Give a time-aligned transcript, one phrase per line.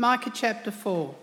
[0.00, 1.14] Micah chapter 4.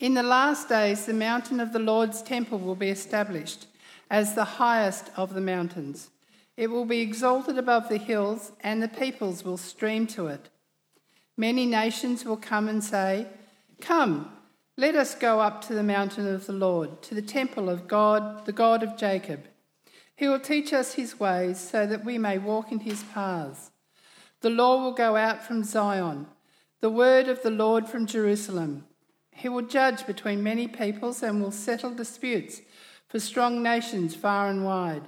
[0.00, 3.66] In the last days, the mountain of the Lord's temple will be established
[4.10, 6.08] as the highest of the mountains.
[6.56, 10.48] It will be exalted above the hills, and the peoples will stream to it.
[11.36, 13.26] Many nations will come and say,
[13.82, 14.32] Come,
[14.78, 18.46] let us go up to the mountain of the Lord, to the temple of God,
[18.46, 19.48] the God of Jacob.
[20.14, 23.70] He will teach us his ways so that we may walk in his paths.
[24.40, 26.28] The law will go out from Zion
[26.80, 28.84] the word of the Lord from Jerusalem.
[29.32, 32.60] He will judge between many peoples and will settle disputes
[33.08, 35.04] for strong nations far and wide.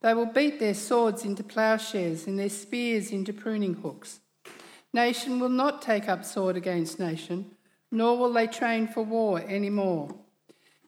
[0.00, 4.20] They will beat their swords into plowshares and their spears into pruning hooks.
[4.92, 7.52] Nation will not take up sword against nation,
[7.90, 10.14] nor will they train for war any more.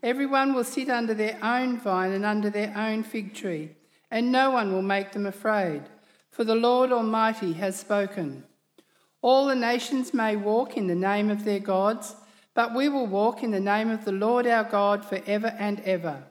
[0.03, 3.71] Everyone will sit under their own vine and under their own fig tree,
[4.11, 5.83] and no one will make them afraid,
[6.31, 8.45] for the Lord Almighty has spoken.
[9.25, 12.15] All the nations may walk in the name of their gods,
[12.53, 16.25] but we will walk in the name of the Lord our God forever and ever.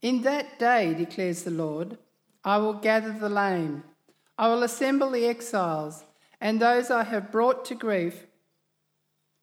[0.00, 1.98] In that day, declares the Lord,
[2.42, 3.84] I will gather the lame,
[4.38, 6.04] I will assemble the exiles,
[6.40, 8.26] and those I have brought to grief.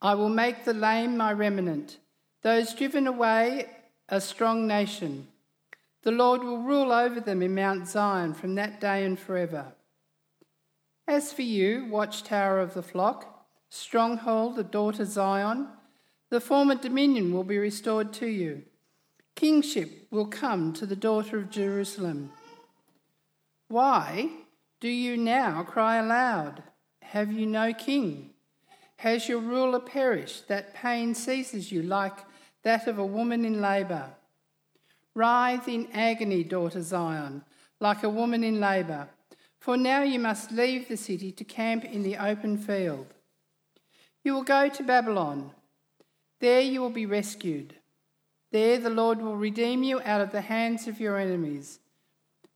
[0.02, 1.98] I will make the lame my remnant,
[2.42, 3.66] those driven away
[4.08, 5.28] a strong nation.
[6.02, 9.74] The Lord will rule over them in Mount Zion from that day and forever.
[11.06, 15.68] As for you, watchtower of the flock, stronghold, the daughter Zion,
[16.30, 18.62] the former dominion will be restored to you.
[19.34, 22.32] Kingship will come to the daughter of Jerusalem.
[23.68, 24.30] Why
[24.80, 26.62] do you now cry aloud?
[27.02, 28.30] Have you no king?
[28.96, 32.18] Has your ruler perished that pain seizes you like
[32.62, 34.10] that of a woman in labour?
[35.14, 37.44] Writhe in agony, daughter Zion,
[37.80, 39.08] like a woman in labour.
[39.64, 43.06] For now you must leave the city to camp in the open field.
[44.22, 45.52] You will go to Babylon.
[46.38, 47.74] There you will be rescued.
[48.52, 51.78] There the Lord will redeem you out of the hands of your enemies.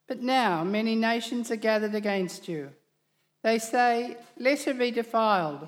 [0.07, 2.73] But now many nations are gathered against you.
[3.43, 5.67] They say, Let her be defiled.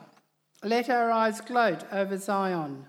[0.62, 2.84] Let our eyes gloat over Zion.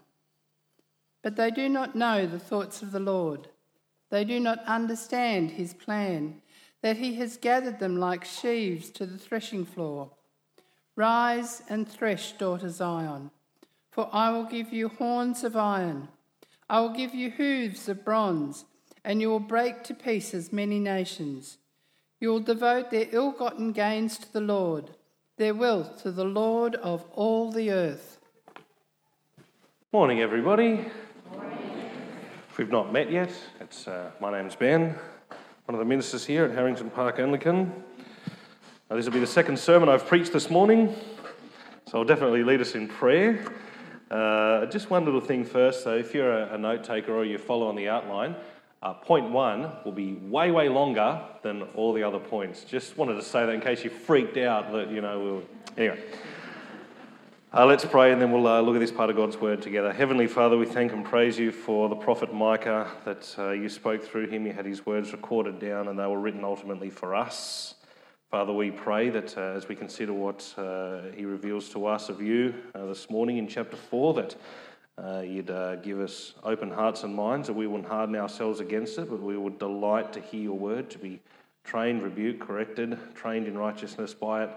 [1.23, 3.47] But they do not know the thoughts of the Lord.
[4.09, 6.40] They do not understand his plan
[6.81, 10.09] that he has gathered them like sheaves to the threshing floor.
[10.95, 13.31] Rise and thresh, daughter Zion,
[13.91, 16.09] for I will give you horns of iron.
[16.69, 18.65] I will give you hooves of bronze,
[19.03, 21.57] and you will break to pieces many nations.
[22.19, 24.91] You will devote their ill gotten gains to the Lord,
[25.37, 28.19] their wealth to the Lord of all the earth.
[29.91, 30.85] Morning, everybody.
[31.31, 31.57] Morning.
[32.49, 34.95] If we've not met yet, it's, uh, my name's Ben
[35.71, 37.71] one of the ministers here at Harrington Park Anglican.
[38.89, 40.93] Now, this will be the second sermon I've preached this morning,
[41.87, 43.45] so I'll definitely lead us in prayer.
[44.09, 47.37] Uh, just one little thing first, so if you're a, a note taker or you
[47.37, 48.35] follow on the outline,
[48.83, 52.65] uh, point one will be way, way longer than all the other points.
[52.65, 55.43] Just wanted to say that in case you freaked out that, you know, we'll...
[55.77, 56.03] Anyway.
[57.53, 59.91] Uh, let's pray and then we'll uh, look at this part of God's word together.
[59.91, 64.01] Heavenly Father, we thank and praise you for the prophet Micah, that uh, you spoke
[64.01, 67.75] through him, you had his words recorded down, and they were written ultimately for us.
[68.29, 72.21] Father, we pray that uh, as we consider what uh, he reveals to us of
[72.21, 74.35] you uh, this morning in chapter 4, that
[75.27, 79.21] you'd give us open hearts and minds, that we wouldn't harden ourselves against it, but
[79.21, 81.19] we would delight to hear your word, to be
[81.65, 84.51] trained, rebuked, corrected, trained in righteousness by it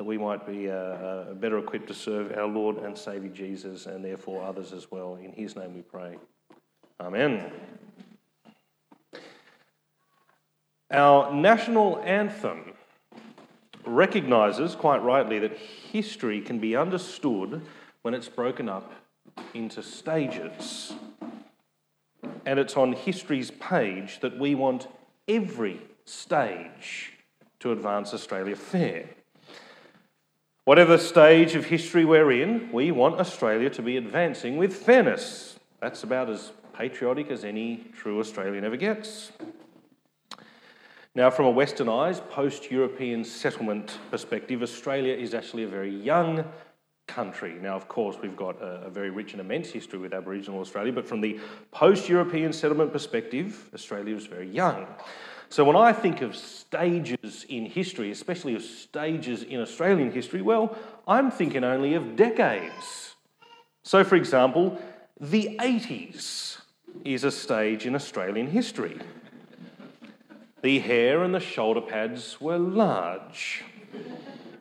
[0.00, 3.84] that we might be uh, uh, better equipped to serve our Lord and Saviour Jesus
[3.84, 5.16] and therefore others as well.
[5.16, 6.16] In His name we pray.
[6.98, 7.52] Amen.
[10.90, 12.72] Our national anthem
[13.84, 17.60] recognises quite rightly that history can be understood
[18.00, 18.90] when it's broken up
[19.52, 20.94] into stages.
[22.46, 24.88] And it's on history's page that we want
[25.28, 27.12] every stage
[27.58, 29.10] to advance Australia fair.
[30.70, 35.58] Whatever stage of history we're in, we want Australia to be advancing with fairness.
[35.80, 39.32] That's about as patriotic as any true Australian ever gets.
[41.12, 46.44] Now, from a westernised, post European settlement perspective, Australia is actually a very young
[47.08, 47.56] country.
[47.60, 50.92] Now, of course, we've got a, a very rich and immense history with Aboriginal Australia,
[50.92, 51.40] but from the
[51.72, 54.86] post European settlement perspective, Australia is very young.
[55.50, 60.78] So when I think of stages in history, especially of stages in Australian history, well,
[61.08, 63.16] I'm thinking only of decades.
[63.82, 64.80] So, for example,
[65.20, 66.60] the 80s
[67.04, 68.96] is a stage in Australian history.
[70.62, 73.64] The hair and the shoulder pads were large.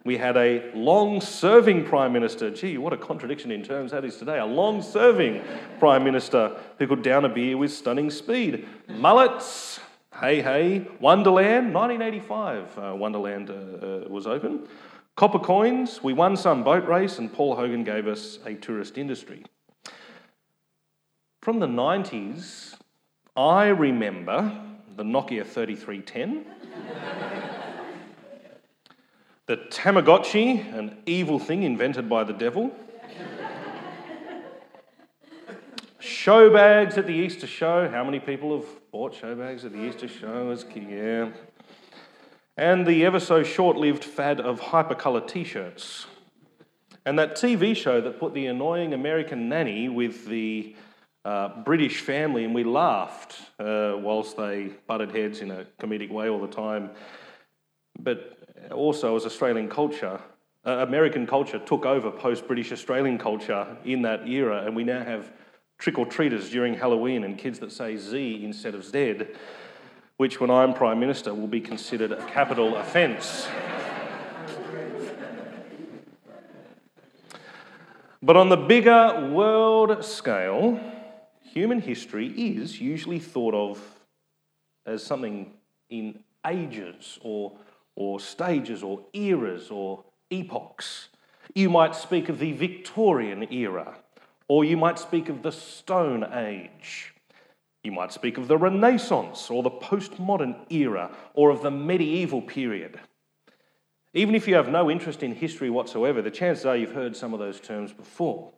[0.03, 2.49] We had a long serving Prime Minister.
[2.49, 4.39] Gee, what a contradiction in terms that is today.
[4.39, 5.43] A long serving
[5.77, 8.67] Prime Minister who could down a beer with stunning speed.
[8.87, 9.79] Mullets,
[10.19, 10.85] hey, hey.
[10.99, 14.67] Wonderland, 1985, uh, Wonderland uh, uh, was open.
[15.15, 19.45] Copper coins, we won some boat race, and Paul Hogan gave us a tourist industry.
[21.41, 22.75] From the 90s,
[23.35, 24.59] I remember
[24.95, 26.45] the Nokia 3310,
[29.45, 32.71] the Tamagotchi, an evil thing invented by the devil,
[36.29, 37.89] show bags at the Easter show.
[37.89, 41.31] How many people have bought show bags at the Easter show as yeah.
[42.55, 46.05] And the ever so short lived fad of hypercolour t shirts.
[47.03, 50.75] And that TV show that put the annoying American nanny with the
[51.25, 56.29] uh, British family, and we laughed uh, whilst they butted heads in a comedic way
[56.29, 56.91] all the time.
[57.99, 58.37] But
[58.71, 60.21] also, as Australian culture,
[60.63, 65.03] uh, American culture took over post British Australian culture in that era, and we now
[65.03, 65.31] have
[65.79, 69.21] trick or treaters during Halloween and kids that say Z instead of Z,
[70.17, 73.47] which, when I'm Prime Minister, will be considered a capital offence.
[78.21, 80.77] But on the bigger world scale,
[81.41, 83.81] human history is usually thought of
[84.85, 85.53] as something
[85.89, 87.53] in ages or,
[87.95, 91.07] or stages or eras or epochs.
[91.55, 93.95] You might speak of the Victorian era,
[94.49, 97.13] or you might speak of the Stone Age.
[97.83, 102.99] You might speak of the Renaissance or the postmodern era or of the medieval period.
[104.13, 107.31] Even if you have no interest in history whatsoever, the chances are you've heard some
[107.31, 108.51] of those terms before.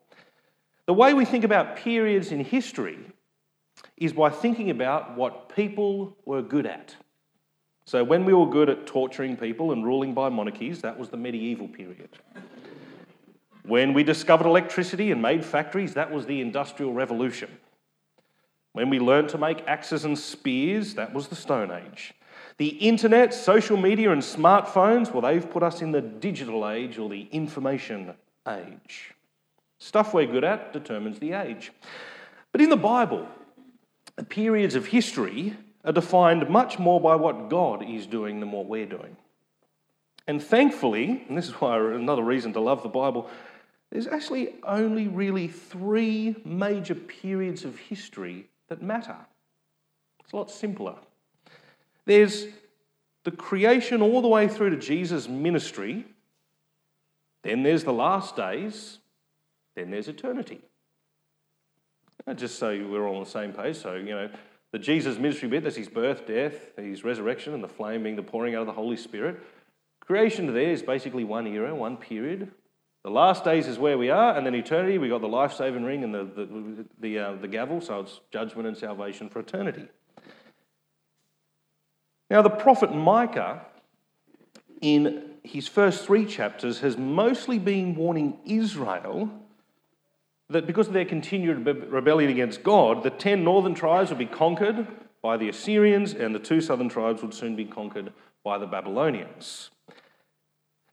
[0.87, 2.97] The way we think about periods in history
[3.97, 6.95] is by thinking about what people were good at.
[7.85, 11.17] So, when we were good at torturing people and ruling by monarchies, that was the
[11.17, 12.09] medieval period.
[13.63, 17.49] When we discovered electricity and made factories, that was the Industrial Revolution.
[18.73, 22.13] When we learned to make axes and spears, that was the Stone Age.
[22.57, 27.09] The internet, social media, and smartphones, well, they've put us in the digital age or
[27.09, 28.13] the information
[28.47, 29.13] age.
[29.79, 31.71] Stuff we're good at determines the age.
[32.51, 33.27] But in the Bible,
[34.15, 38.67] the periods of history are defined much more by what God is doing than what
[38.67, 39.17] we're doing.
[40.27, 43.29] And thankfully, and this is why another reason to love the Bible,
[43.91, 49.17] there's actually only really three major periods of history that matter.
[50.23, 50.95] It's a lot simpler.
[52.05, 52.47] There's
[53.23, 56.05] the creation all the way through to Jesus' ministry,
[57.43, 58.99] then there's the last days,
[59.75, 60.61] then there's eternity.
[62.35, 63.75] Just so we're all on the same page.
[63.77, 64.29] So, you know,
[64.71, 68.23] the Jesus ministry bit, that's his birth, death, his resurrection, and the flame being the
[68.23, 69.41] pouring out of the Holy Spirit.
[69.99, 72.51] Creation there is basically one era, one period.
[73.03, 75.83] The last days is where we are, and then eternity, we got the life saving
[75.83, 79.87] ring and the, the, the, uh, the gavel, so it's judgment and salvation for eternity.
[82.29, 83.65] Now, the prophet Micah,
[84.81, 89.31] in his first three chapters, has mostly been warning Israel
[90.49, 94.85] that because of their continued rebellion against God, the ten northern tribes would be conquered
[95.23, 98.13] by the Assyrians, and the two southern tribes would soon be conquered
[98.43, 99.70] by the Babylonians.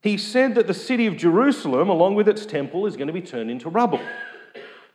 [0.00, 3.23] He said that the city of Jerusalem, along with its temple, is going to be
[3.23, 4.00] turned into rubble.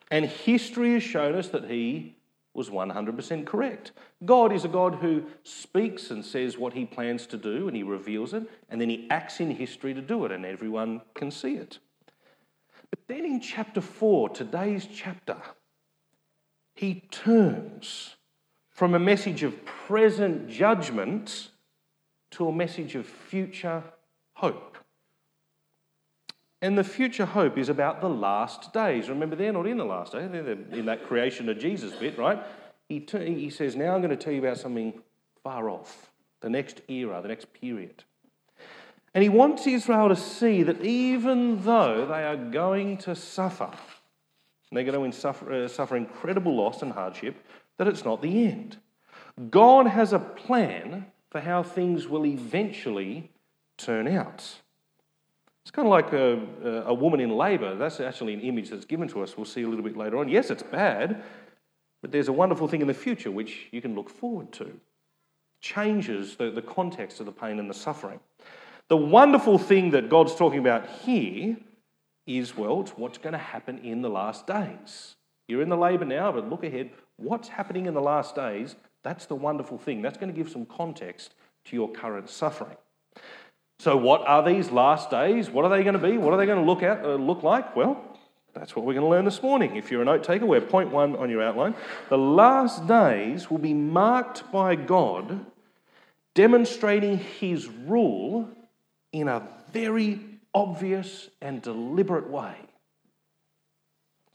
[0.10, 2.16] And history has shown us that he
[2.54, 3.92] was 100% correct.
[4.24, 7.84] God is a God who speaks and says what he plans to do, and he
[7.84, 11.56] reveals it, and then he acts in history to do it, and everyone can see
[11.56, 11.80] it.
[12.90, 15.38] But then in chapter 4, today's chapter,
[16.76, 18.16] he turns
[18.70, 21.50] from a message of present judgment
[22.32, 23.84] to a message of future
[24.36, 24.73] hope.
[26.64, 29.10] And the future hope is about the last days.
[29.10, 32.42] Remember, they're not in the last days, they're in that creation of Jesus bit, right?
[32.88, 34.94] He, t- he says, Now I'm going to tell you about something
[35.44, 38.06] far off, the next era, the next period.
[39.14, 43.70] And he wants Israel to see that even though they are going to suffer,
[44.72, 47.46] they're going to suffer, uh, suffer incredible loss and hardship,
[47.78, 48.78] that it's not the end.
[49.50, 53.32] God has a plan for how things will eventually
[53.76, 54.62] turn out.
[55.64, 57.76] It's kind of like a, a woman in labour.
[57.76, 59.38] That's actually an image that's given to us.
[59.38, 60.28] We'll see a little bit later on.
[60.28, 61.24] Yes, it's bad,
[62.02, 64.80] but there's a wonderful thing in the future which you can look forward to.
[65.62, 68.20] Changes the, the context of the pain and the suffering.
[68.90, 71.56] The wonderful thing that God's talking about here
[72.28, 75.16] is, well, it's what's going to happen in the last days.
[75.48, 76.92] You're in the labour now, but look ahead.
[77.16, 78.76] What's happening in the last days?
[79.04, 80.02] That's the wonderful thing.
[80.02, 82.76] That's going to give some context to your current suffering.
[83.80, 85.50] So, what are these last days?
[85.50, 86.18] What are they going to be?
[86.18, 87.76] What are they going to look at uh, look like?
[87.76, 88.02] Well,
[88.54, 89.76] that's what we're going to learn this morning.
[89.76, 91.76] If you're a note taker, we're point one on your outline.
[92.10, 95.46] The last days will be marked by God
[96.36, 98.50] demonstrating his rule
[99.12, 100.20] in a very
[100.54, 102.56] obvious and deliberate way.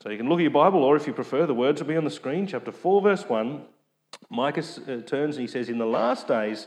[0.02, 1.96] So you can look at your Bible, or if you prefer, the words will be
[1.96, 2.46] on the screen.
[2.46, 3.62] Chapter 4, verse 1.
[4.30, 6.66] Micah uh, turns and he says, In the last days,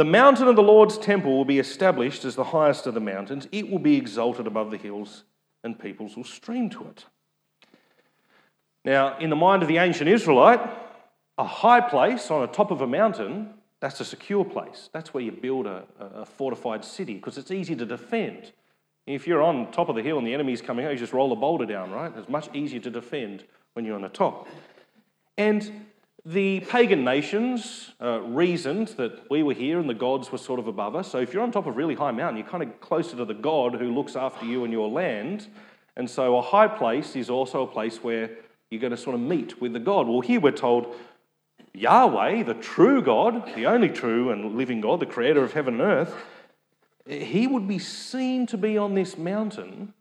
[0.00, 3.46] the mountain of the Lord's temple will be established as the highest of the mountains.
[3.52, 5.24] It will be exalted above the hills,
[5.62, 7.04] and peoples will stream to it.
[8.82, 10.58] Now, in the mind of the ancient Israelite,
[11.36, 14.88] a high place on the top of a mountain, that's a secure place.
[14.94, 18.52] That's where you build a, a fortified city because it's easy to defend.
[19.06, 21.30] If you're on top of the hill and the enemy's coming out, you just roll
[21.30, 22.10] a boulder down, right?
[22.16, 24.48] It's much easier to defend when you're on the top.
[25.36, 25.89] And
[26.24, 30.66] the pagan nations uh, reasoned that we were here and the gods were sort of
[30.66, 31.10] above us.
[31.10, 33.24] So if you're on top of a really high mountain, you're kind of closer to
[33.24, 35.46] the God who looks after you and your land.
[35.96, 38.30] And so a high place is also a place where
[38.70, 40.06] you're going to sort of meet with the God.
[40.06, 40.94] Well, here we're told
[41.72, 45.82] Yahweh, the true God, the only true and living God, the creator of heaven and
[45.82, 46.14] earth,
[47.06, 49.94] he would be seen to be on this mountain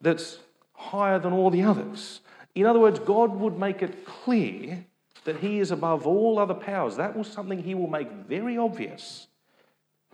[0.00, 0.38] that's
[0.74, 2.20] higher than all the others.
[2.54, 4.84] In other words, God would make it clear
[5.26, 6.96] that he is above all other powers.
[6.96, 9.28] That was something he will make very obvious.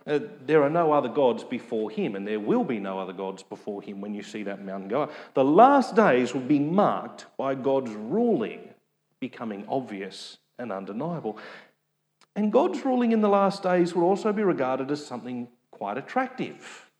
[0.04, 3.42] Uh, there are no other gods before him, and there will be no other gods
[3.42, 5.12] before him when you see that mountain go up.
[5.34, 8.68] The last days will be marked by God's ruling
[9.20, 11.38] becoming obvious and undeniable.
[12.34, 16.90] And God's ruling in the last days will also be regarded as something quite attractive,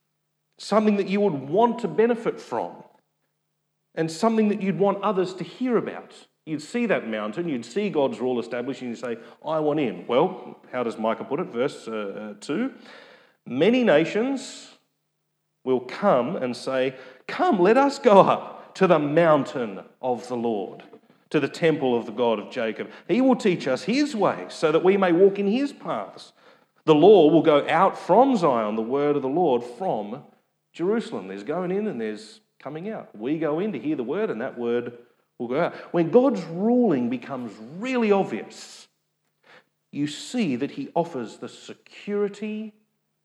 [0.59, 2.73] something that you would want to benefit from,
[3.97, 6.15] and something that you'd want others to hear about.
[6.45, 10.07] You'd see that mountain, you'd see God's rule established, and you'd say, I want in.
[10.09, 11.47] Well, how does Micah put it?
[11.47, 12.73] Verse uh, uh, 2
[13.47, 14.73] Many nations
[15.65, 16.97] will come and say,
[17.29, 20.83] Come, let us go up to the mountain of the Lord,
[21.31, 22.91] to the temple of the God of Jacob.
[23.07, 26.33] He will teach us his ways so that we may walk in his paths.
[26.85, 30.25] The law will go out from Zion, the word of the Lord from
[30.73, 31.29] Jerusalem.
[31.29, 33.17] There's going in and there's coming out.
[33.17, 34.99] We go in to hear the word, and that word
[35.43, 35.75] will go out.
[35.93, 38.89] When God's ruling becomes really obvious,
[39.91, 42.73] you see that He offers the security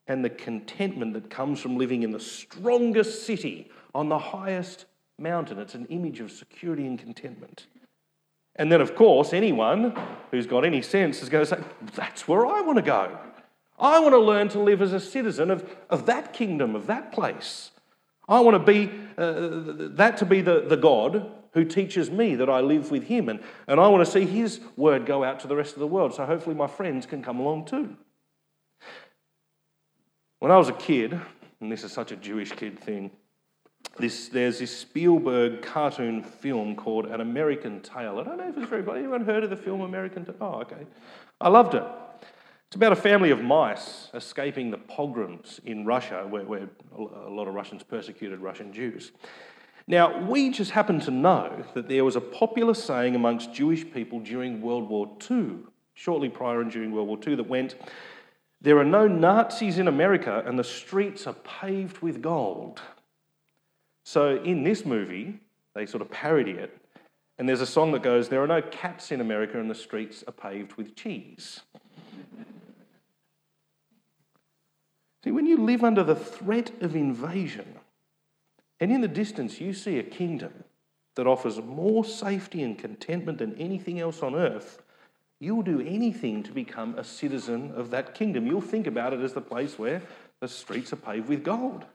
[0.07, 4.86] and the contentment that comes from living in the strongest city on the highest
[5.19, 5.59] mountain.
[5.59, 7.67] It's an image of security and contentment.
[8.55, 9.95] And then, of course, anyone
[10.31, 11.63] who's got any sense is going to say,
[11.95, 13.17] That's where I want to go.
[13.79, 17.12] I want to learn to live as a citizen of, of that kingdom, of that
[17.12, 17.71] place.
[18.27, 22.52] I want to be uh, that to be the, the God who teaches me that
[22.52, 23.30] I live with him.
[23.30, 25.88] And, and I want to see his word go out to the rest of the
[25.88, 26.14] world.
[26.14, 27.98] So hopefully my friends can come along too.
[30.38, 31.20] When I was a kid,
[31.60, 33.10] and this is such a Jewish kid thing,
[33.98, 38.20] this, there's this Spielberg cartoon film called An American Tail.
[38.20, 38.84] I don't know if it's very.
[39.00, 40.36] Anyone heard of the film American Tail?
[40.40, 40.86] Oh, okay.
[41.42, 41.84] I loved it.
[42.68, 47.48] It's about a family of mice escaping the pogroms in Russia, where, where a lot
[47.48, 49.12] of Russians persecuted Russian Jews.
[49.88, 54.20] Now, we just happen to know that there was a popular saying amongst Jewish people
[54.20, 55.60] during World War II,
[55.94, 57.75] shortly prior and during World War II, that went,
[58.60, 62.82] There are no Nazis in America and the streets are paved with gold.
[64.03, 65.39] So in this movie,
[65.74, 66.77] they sort of parody it,
[67.38, 70.24] and there's a song that goes, There are no cats in America and the streets
[70.27, 71.62] are paved with cheese.
[75.24, 77.76] See, when you live under the threat of invasion,
[78.79, 80.63] and in the distance you see a kingdom
[81.15, 84.81] that offers more safety and contentment than anything else on earth,
[85.39, 88.46] you'll do anything to become a citizen of that kingdom.
[88.46, 90.01] You'll think about it as the place where
[90.41, 91.86] the streets are paved with gold.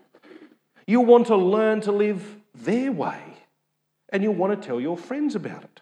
[0.86, 3.22] You'll want to learn to live their way,
[4.08, 5.80] and you'll want to tell your friends about it.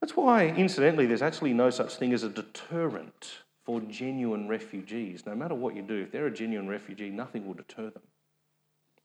[0.00, 5.24] That's why, incidentally, there's actually no such thing as a deterrent for genuine refugees.
[5.26, 8.02] No matter what you do, if they're a genuine refugee, nothing will deter them.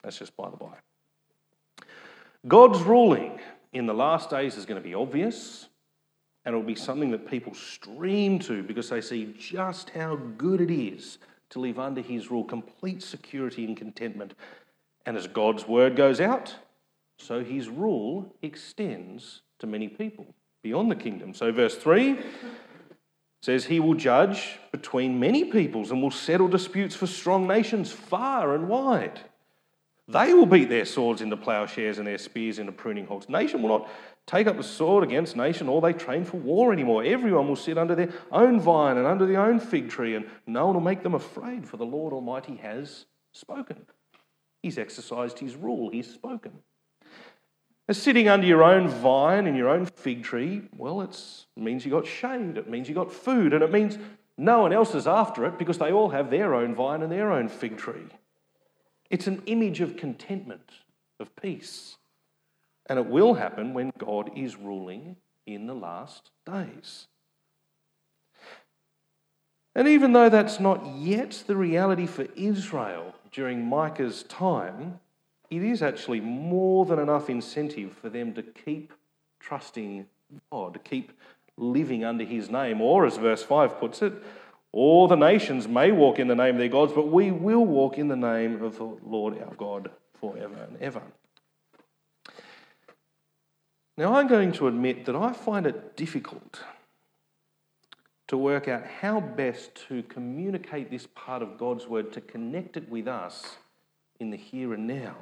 [0.05, 1.87] That's just by the by.
[2.47, 3.39] God's ruling
[3.73, 5.67] in the last days is going to be obvious,
[6.45, 10.69] and it'll be something that people stream to because they see just how good it
[10.69, 11.17] is
[11.49, 14.35] to live under His rule, complete security and contentment.
[15.07, 16.53] And as God's word goes out,
[17.17, 20.27] so His rule extends to many people
[20.61, 21.33] beyond the kingdom.
[21.33, 22.19] So, verse 3
[23.41, 28.53] says he will judge between many peoples and will settle disputes for strong nations far
[28.53, 29.21] and wide.
[30.07, 33.27] They will beat their swords into plowshares and their spears into pruning hooks.
[33.27, 33.89] Nation will not
[34.27, 37.03] take up the sword against nation or they train for war anymore.
[37.03, 40.67] Everyone will sit under their own vine and under their own fig tree, and no
[40.67, 43.77] one will make them afraid, for the Lord Almighty has spoken.
[44.61, 46.51] He's exercised his rule, he's spoken.
[47.87, 51.19] As sitting under your own vine in your own fig tree, well, it
[51.55, 53.97] means you got shade, it means you got food, and it means
[54.37, 57.31] no one else is after it because they all have their own vine and their
[57.31, 58.07] own fig tree.
[59.09, 60.69] It's an image of contentment,
[61.19, 61.97] of peace.
[62.87, 67.07] And it will happen when God is ruling in the last days.
[69.75, 74.99] And even though that's not yet the reality for Israel during Micah's time,
[75.49, 78.93] it is actually more than enough incentive for them to keep
[79.39, 80.07] trusting
[80.51, 81.11] God, to keep
[81.57, 82.81] living under his name.
[82.81, 84.13] Or, as verse 5 puts it,
[84.75, 87.97] all the nations may walk in the name of their gods, but we will walk
[87.97, 89.89] in the name of the Lord our God
[90.19, 91.01] forever and ever.
[93.97, 96.61] Now, I'm going to admit that I find it difficult
[98.27, 102.89] to work out how best to communicate this part of God's word, to connect it
[102.89, 103.55] with us
[104.19, 105.15] in the here and now,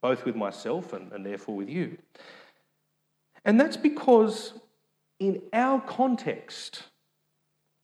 [0.00, 1.98] both with myself and, and therefore with you.
[3.44, 4.54] And that's because
[5.20, 6.84] in our context,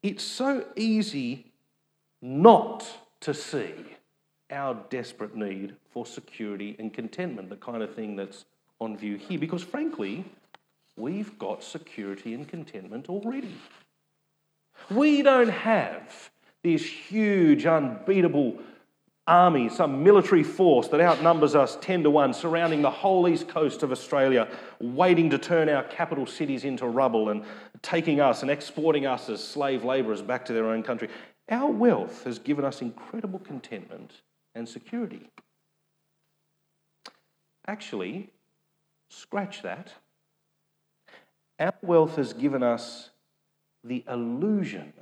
[0.05, 1.51] it's so easy
[2.21, 2.87] not
[3.21, 3.73] to see
[4.51, 8.45] our desperate need for security and contentment, the kind of thing that's
[8.81, 10.23] on view here because, frankly,
[10.97, 13.57] we've got security and contentment already.
[14.91, 16.31] We don't have
[16.63, 18.59] this huge, unbeatable
[19.27, 23.83] army, some military force that outnumbers us 10 to 1, surrounding the whole east coast
[23.83, 24.49] of Australia,
[24.81, 27.45] waiting to turn our capital cities into rubble and
[27.83, 31.09] taking us and exporting us as slave labourers back to their own country.
[31.51, 34.23] Our wealth has given us incredible contentment
[34.55, 35.31] and security.
[37.67, 38.31] Actually,
[39.15, 39.93] Scratch that.
[41.61, 43.11] Our wealth has given us
[43.85, 44.93] the illusion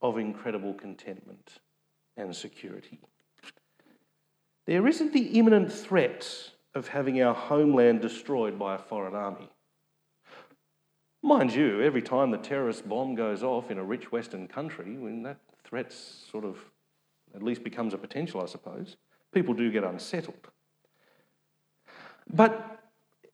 [0.00, 1.60] of incredible contentment
[2.16, 2.98] and security.
[4.66, 9.48] There isn't the imminent threat of having our homeland destroyed by a foreign army.
[11.22, 15.22] Mind you, every time the terrorist bomb goes off in a rich Western country, when
[15.22, 16.58] that threat sort of
[17.34, 18.96] at least becomes a potential, I suppose,
[19.32, 20.48] people do get unsettled.
[22.32, 22.80] But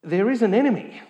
[0.02, 1.02] there is an enemy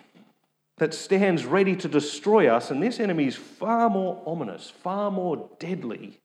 [0.77, 5.49] that stands ready to destroy us, and this enemy is far more ominous, far more
[5.59, 6.19] deadly,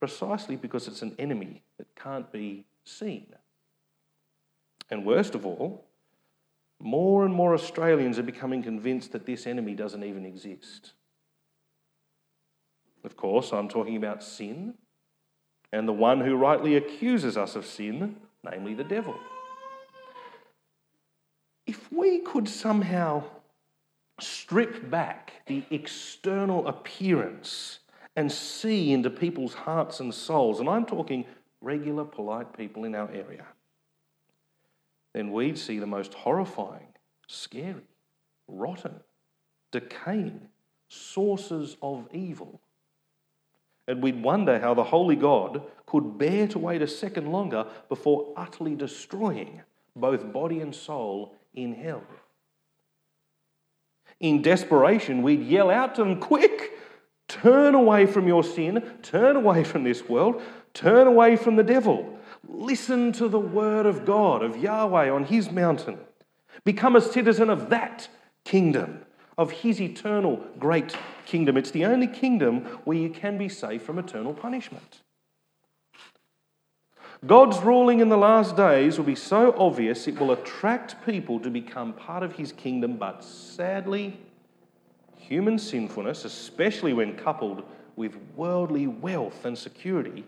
[0.00, 3.26] precisely because it's an enemy that can't be seen.
[4.90, 5.86] And worst of all,
[6.80, 10.92] more and more Australians are becoming convinced that this enemy doesn't even exist.
[13.04, 14.74] Of course, I'm talking about sin
[15.72, 19.14] and the one who rightly accuses us of sin, namely the devil
[21.70, 23.22] if we could somehow
[24.20, 27.78] strip back the external appearance
[28.16, 31.24] and see into people's hearts and souls, and I'm talking
[31.60, 33.46] regular, polite people in our area,
[35.12, 36.88] then we'd see the most horrifying,
[37.26, 37.88] scary,
[38.46, 39.00] rotten,
[39.70, 40.48] decaying
[40.88, 42.60] sources of evil.
[43.88, 48.32] And we'd wonder how the Holy God could bear to wait a second longer before
[48.36, 49.62] utterly destroying
[49.96, 52.04] both body and soul in hell.
[54.20, 56.72] In desperation, we'd yell out to them, Quick,
[57.26, 60.42] turn away from your sin, turn away from this world,
[60.74, 62.18] turn away from the devil.
[62.48, 65.98] Listen to the word of God, of Yahweh on his mountain.
[66.64, 68.08] Become a citizen of that
[68.44, 69.00] kingdom,
[69.38, 71.56] of his eternal great kingdom.
[71.56, 75.02] It's the only kingdom where you can be safe from eternal punishment.
[77.26, 81.50] God's ruling in the last days will be so obvious it will attract people to
[81.50, 84.18] become part of his kingdom, but sadly,
[85.16, 87.62] human sinfulness, especially when coupled
[87.94, 90.24] with worldly wealth and security,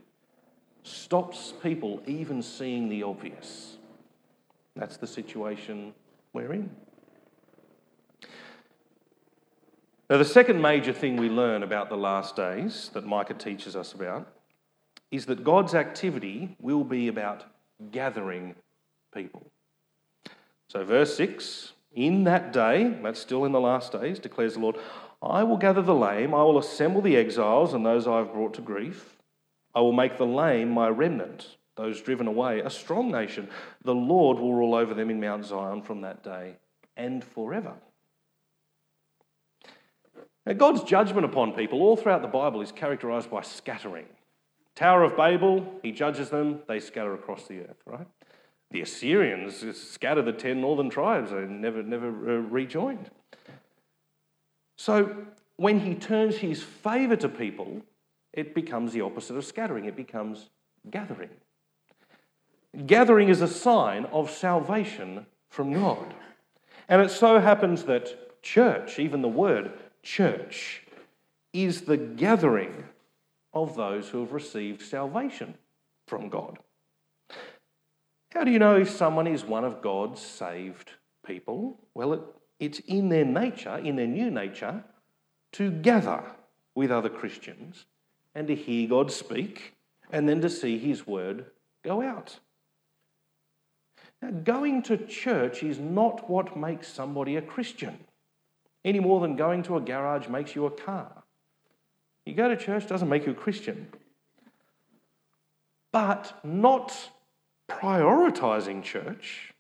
[0.83, 3.77] stops people even seeing the obvious.
[4.77, 5.95] That's the situation
[6.33, 6.71] we're in.
[10.11, 13.92] Now, the second major thing we learn about the last days that Micah teaches us
[13.92, 14.29] about
[15.11, 17.45] is that God's activity will be about
[17.90, 18.55] gathering
[19.14, 19.51] people.
[20.68, 24.77] So, verse 6 In that day, that's still in the last days, declares the Lord,
[25.23, 28.55] I will gather the lame, I will assemble the exiles and those I have brought
[28.55, 29.12] to grief.
[29.74, 33.48] I will make the lame my remnant, those driven away, a strong nation.
[33.85, 36.56] The Lord will rule over them in Mount Zion from that day
[36.96, 37.74] and forever.
[40.44, 44.06] Now, God's judgment upon people all throughout the Bible is characterized by scattering.
[44.74, 48.06] Tower of Babel, he judges them, they scatter across the earth, right?
[48.70, 53.11] The Assyrians scatter the ten northern tribes and never, never uh, rejoined.
[54.76, 55.14] So
[55.56, 57.82] when he turns his favour to people,
[58.33, 60.51] it becomes the opposite of scattering, it becomes
[60.90, 61.31] gathering.
[62.87, 66.14] Gathering is a sign of salvation from God.
[66.88, 70.83] And it so happens that church, even the word church,
[71.53, 72.85] is the gathering
[73.53, 75.55] of those who have received salvation
[76.07, 76.59] from God.
[78.33, 80.90] How do you know if someone is one of God's saved
[81.27, 81.79] people?
[81.95, 82.23] Well, it,
[82.59, 84.83] it's in their nature, in their new nature,
[85.53, 86.25] to gather
[86.75, 87.85] with other Christians
[88.35, 89.75] and to hear God speak
[90.11, 91.47] and then to see his word
[91.85, 92.38] go out.
[94.21, 97.99] Now, going to church is not what makes somebody a Christian,
[98.85, 101.25] any more than going to a garage makes you a car.
[102.25, 103.88] You go to church doesn't make you a Christian.
[105.92, 107.11] But not
[107.68, 109.53] prioritizing church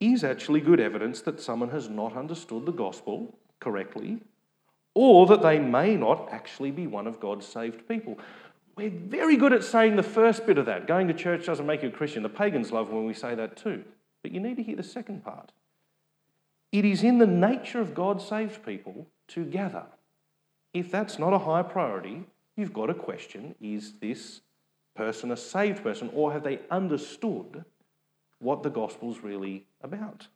[0.00, 4.20] is actually good evidence that someone has not understood the gospel correctly
[4.94, 8.18] or that they may not actually be one of God's saved people.
[8.76, 10.86] We're very good at saying the first bit of that.
[10.86, 12.22] Going to church doesn't make you a Christian.
[12.22, 13.84] The pagans love when we say that too.
[14.22, 15.52] But you need to hear the second part.
[16.72, 19.86] It is in the nature of God's saved people to gather.
[20.72, 22.24] If that's not a high priority,
[22.56, 24.40] you've got to question is this
[24.94, 27.64] person a saved person or have they understood
[28.38, 30.28] what the gospel's really about?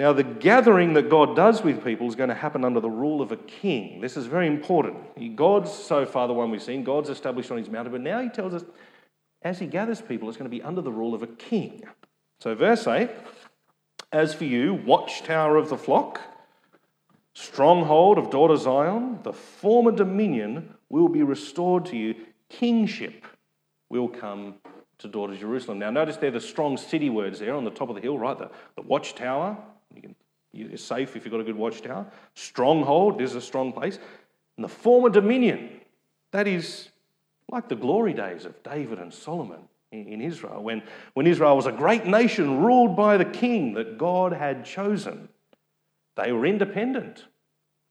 [0.00, 3.20] Now, the gathering that God does with people is going to happen under the rule
[3.20, 4.00] of a king.
[4.00, 5.36] This is very important.
[5.36, 8.30] God's, so far, the one we've seen, God's established on his mountain, but now he
[8.30, 8.64] tells us
[9.42, 11.82] as he gathers people, it's going to be under the rule of a king.
[12.38, 13.10] So, verse 8
[14.10, 16.22] As for you, watchtower of the flock,
[17.34, 22.14] stronghold of daughter Zion, the former dominion will be restored to you,
[22.48, 23.26] kingship
[23.90, 24.54] will come
[24.96, 25.78] to daughter Jerusalem.
[25.78, 28.38] Now, notice there the strong city words there on the top of the hill, right?
[28.38, 29.58] The, the watchtower.
[29.94, 30.16] You can,
[30.52, 32.06] you're safe if you've got a good watchtower.
[32.34, 33.98] Stronghold, is a strong place.
[34.56, 35.80] And the former dominion,
[36.32, 36.90] that is
[37.50, 39.60] like the glory days of David and Solomon
[39.92, 40.82] in Israel, when,
[41.14, 45.28] when Israel was a great nation ruled by the king that God had chosen.
[46.16, 47.24] They were independent.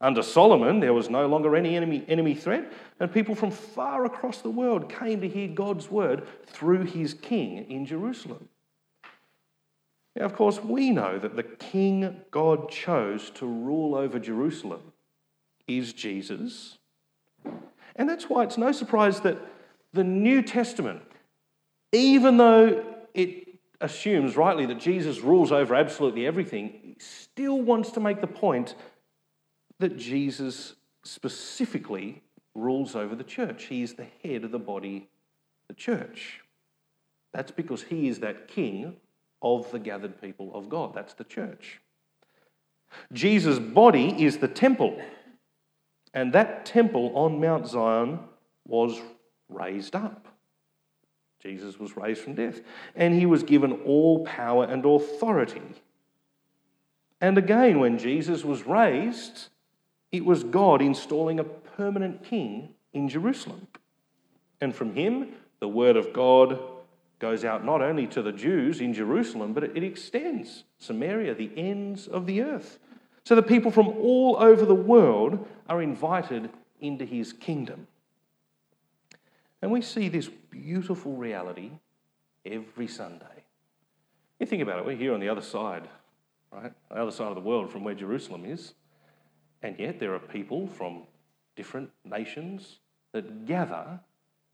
[0.01, 4.41] Under Solomon, there was no longer any enemy, enemy threat, and people from far across
[4.41, 8.47] the world came to hear God's word through his king in Jerusalem.
[10.15, 14.93] Now, of course, we know that the king God chose to rule over Jerusalem
[15.67, 16.78] is Jesus.
[17.95, 19.38] And that's why it's no surprise that
[19.93, 21.02] the New Testament,
[21.91, 28.22] even though it assumes rightly that Jesus rules over absolutely everything, still wants to make
[28.22, 28.76] the point
[29.80, 32.22] that Jesus specifically
[32.56, 33.65] rules over the church.
[33.65, 35.08] He is the head of the body,
[35.67, 36.41] the church.
[37.34, 38.98] That's because he is that king
[39.41, 40.93] of the gathered people of God.
[40.93, 41.80] That's the church.
[43.13, 44.99] Jesus' body is the temple,
[46.13, 48.19] and that temple on Mount Zion
[48.67, 48.99] was
[49.47, 50.28] raised up.
[51.39, 52.62] Jesus was raised from death,
[52.95, 55.62] and he was given all power and authority.
[57.21, 59.49] And again, when Jesus was raised,
[60.12, 63.67] it was God installing a permanent king in Jerusalem.
[64.60, 66.60] And from him, the word of God
[67.19, 72.08] goes out not only to the Jews in Jerusalem, but it extends Samaria, the ends
[72.08, 72.79] of the earth.
[73.25, 77.88] So the people from all over the world are invited into his kingdom.
[79.62, 81.71] And we see this beautiful reality
[82.45, 83.25] every Sunday.
[84.39, 85.89] You think about it, we're here on the other side,
[86.51, 86.71] right?
[86.89, 88.73] The other side of the world from where Jerusalem is.
[89.62, 91.03] And yet there are people from
[91.58, 92.77] different nations
[93.12, 93.99] that gather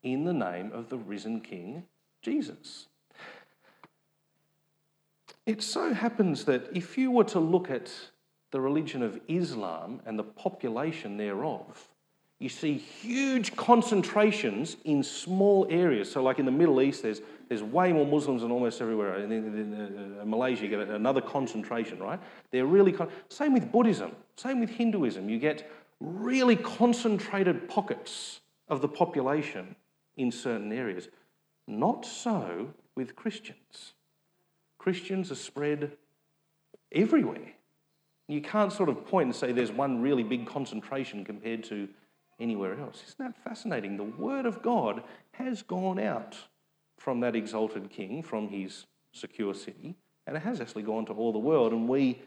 [0.01, 1.84] in the name of the risen King,
[2.25, 2.88] Jesus.
[5.45, 7.91] It so happens that if you were to look at
[8.49, 11.88] the religion of Islam and the population thereof,
[12.39, 16.11] you see huge concentrations in small areas.
[16.11, 19.19] So, like in the Middle East, there's, there's way more Muslims than almost everywhere.
[19.19, 22.19] In, in, in uh, Malaysia, you get another concentration, right?
[22.51, 25.29] They're really con- same with Buddhism, same with Hinduism.
[25.29, 29.75] You get really concentrated pockets of the population
[30.17, 31.07] in certain areas.
[31.67, 33.93] Not so with Christians.
[34.78, 35.91] Christians are spread
[36.91, 37.54] everywhere.
[38.28, 41.88] You can't sort of point and say there's one really big concentration compared to
[42.39, 43.04] anywhere else.
[43.08, 43.97] Isn't that fascinating?
[43.97, 46.38] The word of God has gone out
[46.97, 49.95] from that exalted king, from his secure city,
[50.28, 52.21] and it has actually gone to all the world, and we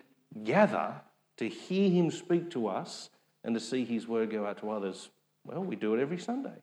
[0.44, 0.94] gather
[1.36, 3.10] to hear him speak to us
[3.44, 5.10] and to see his word go out to others.
[5.44, 6.62] Well, we do it every Sunday.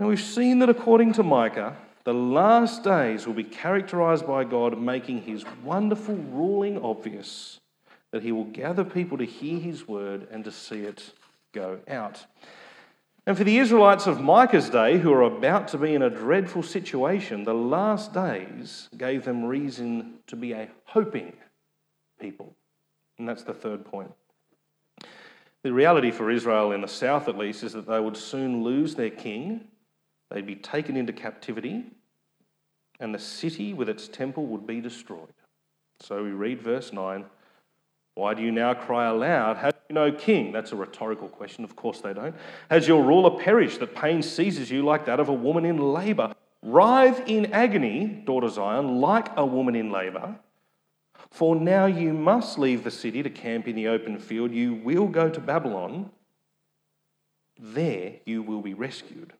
[0.00, 4.80] Now, we've seen that according to Micah, the last days will be characterized by God
[4.80, 7.60] making his wonderful ruling obvious,
[8.10, 11.12] that he will gather people to hear his word and to see it
[11.52, 12.24] go out.
[13.26, 16.62] And for the Israelites of Micah's day, who are about to be in a dreadful
[16.62, 21.34] situation, the last days gave them reason to be a hoping
[22.18, 22.54] people.
[23.18, 24.12] And that's the third point.
[25.62, 28.94] The reality for Israel in the south, at least, is that they would soon lose
[28.94, 29.66] their king
[30.30, 31.84] They'd be taken into captivity,
[33.00, 35.32] and the city with its temple would be destroyed.
[36.00, 37.24] So we read verse 9
[38.14, 39.56] Why do you now cry aloud?
[39.56, 40.52] Have you no king?
[40.52, 41.64] That's a rhetorical question.
[41.64, 42.34] Of course they don't.
[42.70, 46.34] Has your ruler perished that pain seizes you like that of a woman in labour?
[46.62, 50.36] Writhe in agony, daughter Zion, like a woman in labour.
[51.30, 54.52] For now you must leave the city to camp in the open field.
[54.52, 56.10] You will go to Babylon.
[57.58, 59.32] There you will be rescued.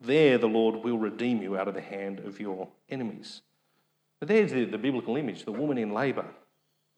[0.00, 3.42] There, the Lord will redeem you out of the hand of your enemies.
[4.18, 6.26] But there's the, the biblical image the woman in labour.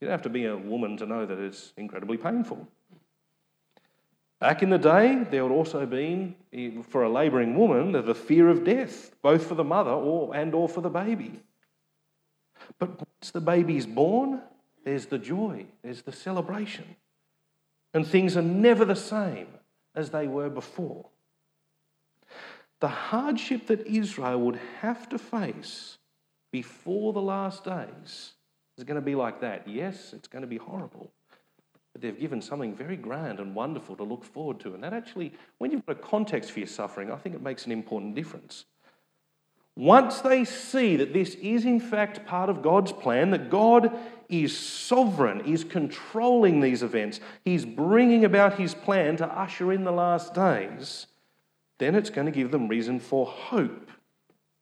[0.01, 2.67] You don't have to be a woman to know that it's incredibly painful.
[4.41, 6.35] Back in the day, there would also been,
[6.89, 10.69] for a labouring woman, the fear of death, both for the mother or, and or
[10.69, 11.41] for the baby.
[12.79, 14.41] But once the baby's born,
[14.85, 16.97] there's the joy, there's the celebration.
[17.95, 19.47] And things are never the same
[19.95, 21.07] as they were before
[22.83, 25.99] the hardship that Israel would have to face
[26.51, 28.33] before the last days
[28.77, 29.69] is going to be like that.
[29.69, 31.13] Yes, it's going to be horrible.
[31.93, 34.75] But they've given something very grand and wonderful to look forward to.
[34.75, 37.67] And that actually, when you've got a context for your suffering, I think it makes
[37.67, 38.65] an important difference.
[39.77, 43.97] Once they see that this is in fact part of God's plan, that God
[44.29, 49.93] is sovereign, is controlling these events, He's bringing about His plan to usher in the
[49.93, 51.07] last days,
[51.83, 53.91] then it's going to give them reason for hope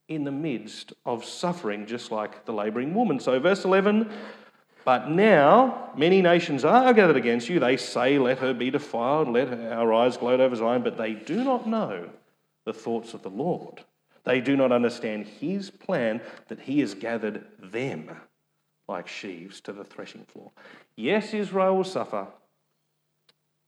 [0.09, 3.21] in the midst of suffering, just like the labouring woman.
[3.21, 4.11] So, verse 11
[4.85, 7.61] But now many nations are gathered against you.
[7.61, 11.45] They say, Let her be defiled, let our eyes gloat over Zion, but they do
[11.45, 12.09] not know
[12.65, 13.85] the thoughts of the Lord.
[14.25, 18.11] They do not understand his plan that he has gathered them
[18.89, 20.51] like sheaves to the threshing floor.
[20.97, 22.27] Yes, Israel will suffer,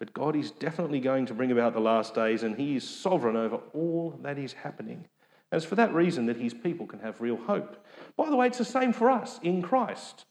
[0.02, 3.36] but God is definitely going to bring about the last days, and He is sovereign
[3.36, 5.04] over all that is happening.
[5.52, 7.86] And it's for that reason that His people can have real hope.
[8.16, 10.24] By the way, it's the same for us in Christ.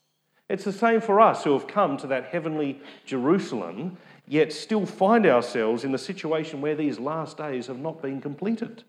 [0.49, 3.95] It's the same for us who have come to that heavenly Jerusalem,
[4.27, 8.84] yet still find ourselves in the situation where these last days have not been completed.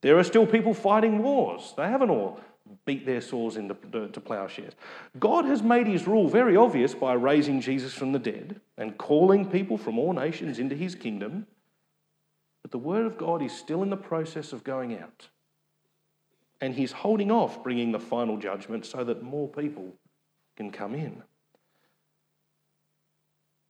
[0.00, 1.72] There are still people fighting wars.
[1.76, 2.40] They haven't all
[2.84, 3.74] beat their swords into
[4.08, 4.74] to plowshares.
[5.18, 9.48] God has made his rule very obvious by raising Jesus from the dead and calling
[9.48, 11.46] people from all nations into his kingdom.
[12.62, 15.28] But the word of God is still in the process of going out.
[16.60, 19.94] And he's holding off bringing the final judgment so that more people
[20.56, 21.22] can come in.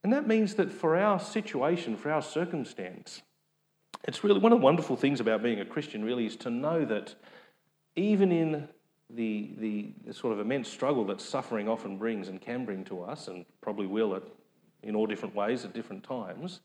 [0.04, 3.22] And that means that for our situation, for our circumstance,
[4.04, 6.84] it's really one of the wonderful things about being a Christian, really, is to know
[6.84, 7.14] that
[7.94, 8.68] even in
[9.14, 13.28] the, the, sort of immense struggle that suffering often brings and can bring to us,
[13.28, 14.22] and probably will at,
[14.82, 16.60] in all different ways at different times,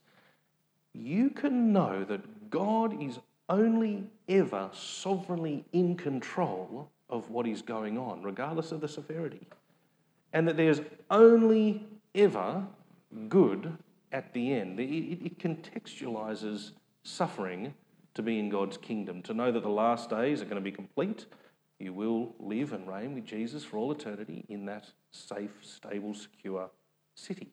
[0.92, 7.96] you can know that God is only ever sovereignly in control of what is going
[7.96, 9.46] on, regardless of the severity.
[10.32, 10.80] And that there's
[11.10, 12.66] only ever
[13.28, 13.72] good
[14.12, 14.78] at the end.
[14.78, 17.72] It, it, it contextualizes suffering
[18.14, 20.72] to be in God's kingdom, to know that the last days are going to be
[20.72, 21.26] complete
[21.78, 26.70] you will live and reign with Jesus for all eternity in that safe, stable, secure
[27.14, 27.52] city.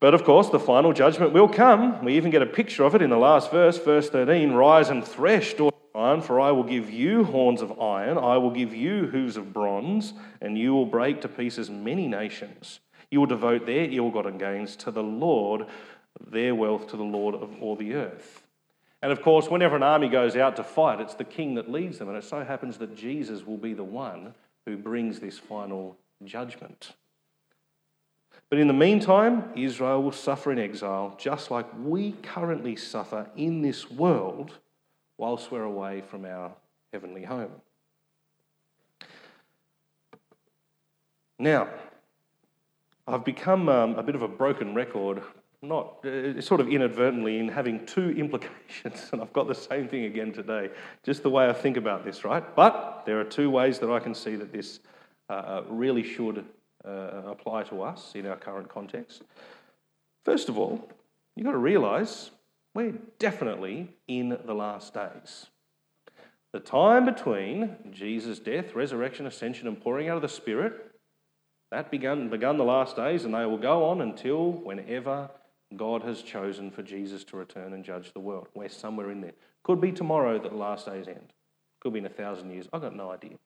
[0.00, 2.04] But of course, the final judgment will come.
[2.04, 5.06] We even get a picture of it in the last verse, verse 13 Rise and
[5.06, 9.06] thresh, daughter Zion, for I will give you horns of iron, I will give you
[9.06, 12.80] hooves of bronze, and you will break to pieces many nations.
[13.10, 15.66] You will devote their ill gotten gains to the Lord,
[16.30, 18.41] their wealth to the Lord of all the earth.
[19.02, 21.98] And of course, whenever an army goes out to fight, it's the king that leads
[21.98, 22.08] them.
[22.08, 24.32] And it so happens that Jesus will be the one
[24.64, 26.92] who brings this final judgment.
[28.48, 33.62] But in the meantime, Israel will suffer in exile, just like we currently suffer in
[33.62, 34.58] this world
[35.18, 36.52] whilst we're away from our
[36.92, 37.50] heavenly home.
[41.38, 41.68] Now,
[43.08, 45.22] I've become um, a bit of a broken record
[45.62, 50.04] not uh, sort of inadvertently in having two implications, and I've got the same thing
[50.04, 50.70] again today,
[51.04, 52.44] just the way I think about this, right?
[52.56, 54.80] But there are two ways that I can see that this
[55.30, 56.44] uh, uh really should
[56.84, 59.22] uh, apply to us in our current context.
[60.24, 60.88] First of all,
[61.36, 62.30] you've got to realize
[62.74, 65.46] We're definitely in the last days.
[66.52, 70.90] The time between Jesus' death, resurrection, ascension, and pouring out of the Spirit,
[71.70, 75.30] that begun, begun the last days, and they will go on until whenever
[75.76, 78.48] God has chosen for Jesus to return and judge the world.
[78.54, 79.32] We're somewhere in there.
[79.62, 81.32] Could be tomorrow that the last days end.
[81.80, 82.68] Could be in a thousand years.
[82.72, 83.38] I've got no idea.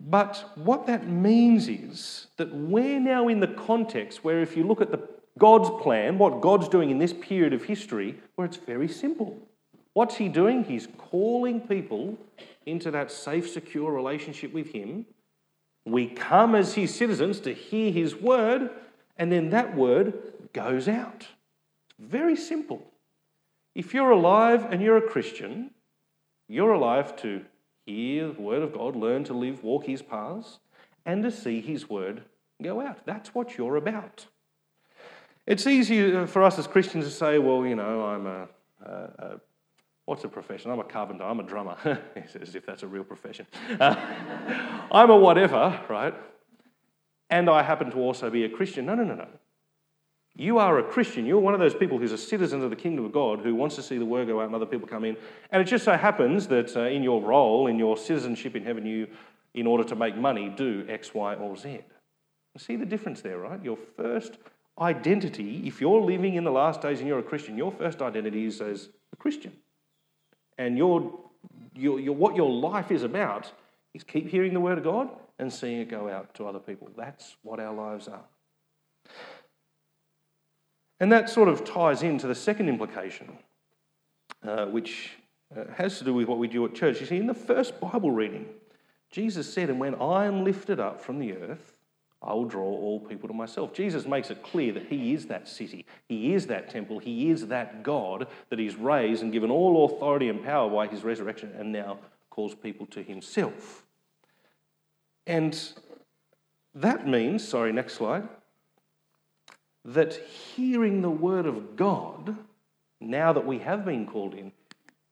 [0.00, 4.80] But what that means is that we're now in the context where, if you look
[4.80, 5.06] at the,
[5.38, 9.36] God's plan, what God's doing in this period of history, where it's very simple.
[9.92, 10.64] What's He doing?
[10.64, 12.16] He's calling people
[12.64, 15.06] into that safe, secure relationship with Him.
[15.84, 18.70] We come as His citizens to hear His word,
[19.20, 20.14] and then that word
[20.54, 21.28] goes out.
[21.98, 22.82] Very simple.
[23.74, 25.72] If you're alive and you're a Christian,
[26.48, 27.44] you're alive to
[27.84, 30.58] hear the word of God, learn to live, walk his paths,
[31.04, 32.22] and to see his word
[32.62, 33.04] go out.
[33.04, 34.26] That's what you're about.
[35.46, 38.48] It's easy for us as Christians to say, well, you know, I'm a,
[38.82, 39.40] a, a
[40.06, 40.70] what's a profession?
[40.70, 41.76] I'm a carpenter, I'm a drummer,
[42.16, 43.46] as if that's a real profession.
[43.78, 43.96] Uh,
[44.90, 46.14] I'm a whatever, right?
[47.30, 48.86] And I happen to also be a Christian.
[48.86, 49.26] No, no, no, no.
[50.36, 51.26] You are a Christian.
[51.26, 53.76] You're one of those people who's a citizen of the kingdom of God who wants
[53.76, 55.16] to see the word go out and other people come in.
[55.50, 58.86] And it just so happens that uh, in your role, in your citizenship in heaven,
[58.86, 59.08] you,
[59.54, 61.80] in order to make money, do X, Y, or Z.
[62.58, 63.62] See the difference there, right?
[63.62, 64.38] Your first
[64.80, 68.46] identity, if you're living in the last days and you're a Christian, your first identity
[68.46, 69.52] is as a Christian.
[70.58, 71.18] And your,
[71.74, 73.50] your, your, what your life is about
[73.94, 76.90] is keep hearing the word of God and seeing it go out to other people.
[76.96, 78.24] That's what our lives are.
[81.00, 83.38] And that sort of ties into the second implication,
[84.46, 85.12] uh, which
[85.56, 87.00] uh, has to do with what we do at church.
[87.00, 88.46] You see, in the first Bible reading,
[89.10, 91.72] Jesus said, And when I am lifted up from the earth,
[92.22, 93.72] I will draw all people to myself.
[93.72, 97.46] Jesus makes it clear that He is that city, He is that temple, He is
[97.46, 101.72] that God that He's raised and given all authority and power by His resurrection and
[101.72, 101.98] now
[102.28, 103.86] calls people to Himself.
[105.30, 105.56] And
[106.74, 108.28] that means, sorry, next slide
[109.84, 112.36] that hearing the word of God,
[113.00, 114.50] now that we have been called in,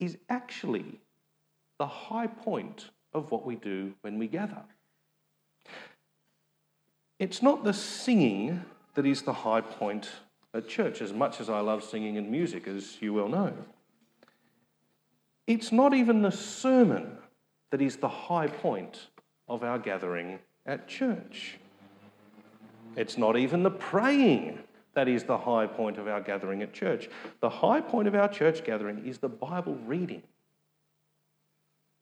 [0.01, 0.99] is actually
[1.79, 4.65] the high point of what we do when we gather.
[7.21, 10.11] It's not the singing that is the high point
[10.53, 13.53] at church, as much as I love singing and music, as you well know.
[15.47, 17.19] It's not even the sermon
[17.71, 19.07] that is the high point
[19.49, 21.59] of our gathering at church.
[22.97, 24.59] It's not even the praying
[24.95, 27.09] that is the high point of our gathering at church.
[27.41, 30.23] The high point of our church gathering is the Bible reading.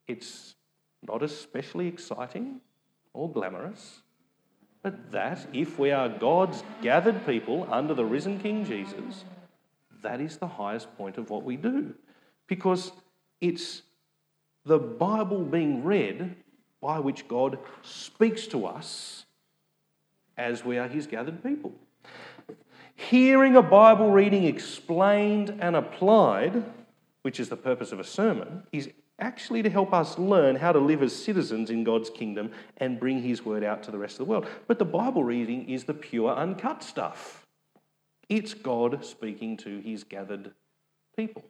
[0.09, 0.55] It's
[1.07, 2.61] not especially exciting
[3.13, 4.01] or glamorous,
[4.83, 9.25] but that, if we are God's gathered people under the risen King Jesus,
[10.03, 11.95] that is the highest point of what we do.
[12.47, 12.93] Because
[13.41, 13.83] it's
[14.65, 16.37] the Bible being read
[16.87, 19.27] by which God speaks to us
[20.37, 21.73] as we are his gathered people.
[22.95, 26.63] Hearing a Bible reading explained and applied,
[27.23, 30.79] which is the purpose of a sermon, is actually to help us learn how to
[30.79, 34.27] live as citizens in God's kingdom and bring His word out to the rest of
[34.27, 34.47] the world.
[34.69, 37.49] But the Bible reading is the pure, uncut stuff.
[38.29, 40.53] It's God speaking to His gathered
[41.17, 41.43] people.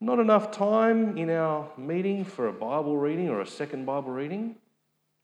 [0.00, 4.56] Not enough time in our meeting for a Bible reading or a second Bible reading?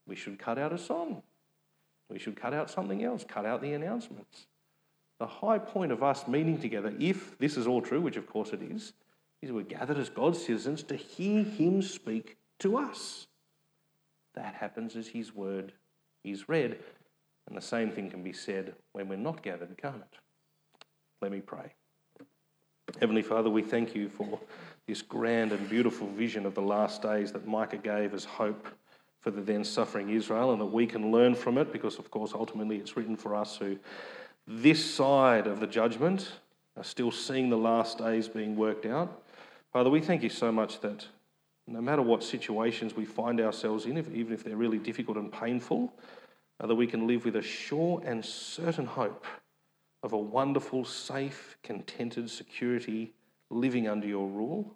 [0.07, 1.23] We should cut out a song.
[2.11, 4.47] We should cut out something else, cut out the announcements.
[5.19, 8.51] The high point of us meeting together, if this is all true, which of course
[8.51, 8.93] it is,
[9.41, 13.27] is we're gathered as God's citizens to hear Him speak to us.
[14.35, 15.73] That happens as His word
[16.23, 16.79] is read.
[17.49, 20.19] And the same thing can be said when we're not gathered, can't it?
[21.23, 21.73] Let me pray.
[23.01, 24.41] Heavenly Father, we thank you for
[24.87, 28.69] this grand and beautiful vision of the last days that Micah gave as hope
[29.21, 32.33] for the then suffering Israel and that we can learn from it because, of course,
[32.33, 33.77] ultimately it's written for us who,
[34.47, 36.33] this side of the judgment,
[36.75, 39.23] are still seeing the last days being worked out.
[39.75, 41.07] Father, we thank you so much that
[41.67, 45.31] no matter what situations we find ourselves in, if, even if they're really difficult and
[45.31, 45.93] painful,
[46.61, 49.27] uh, that we can live with a sure and certain hope
[50.07, 53.13] of a wonderful, safe, contented security
[53.51, 54.73] living under your rule.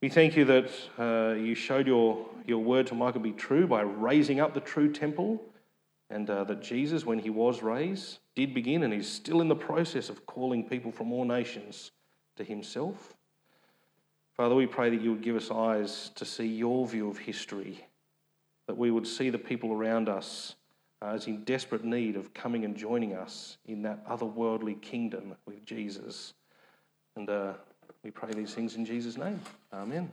[0.00, 3.82] We thank you that uh, you showed your, your word to Micah be true by
[3.82, 5.44] raising up the true temple,
[6.08, 9.54] and uh, that Jesus, when he was raised, did begin and is still in the
[9.54, 11.90] process of calling people from all nations
[12.36, 13.14] to himself.
[14.34, 17.86] Father, we pray that you would give us eyes to see your view of history,
[18.66, 20.54] that we would see the people around us
[21.02, 25.64] uh, is in desperate need of coming and joining us in that otherworldly kingdom with
[25.64, 26.34] Jesus.
[27.16, 27.54] And uh,
[28.02, 29.40] we pray these things in Jesus' name.
[29.72, 30.10] Amen.